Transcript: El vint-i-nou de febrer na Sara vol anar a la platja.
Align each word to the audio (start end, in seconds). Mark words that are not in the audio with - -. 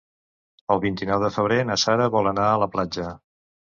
El 0.75 0.81
vint-i-nou 0.85 1.21
de 1.25 1.31
febrer 1.37 1.61
na 1.73 1.79
Sara 1.85 2.11
vol 2.19 2.35
anar 2.35 2.51
a 2.57 2.61
la 2.67 2.75
platja. 2.77 3.17